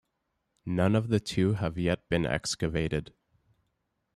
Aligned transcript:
None 0.65 0.95
of 0.95 1.09
the 1.09 1.19
two 1.19 1.53
have 1.53 1.77
yet 1.77 2.09
been 2.09 2.25
excavated. 2.25 3.13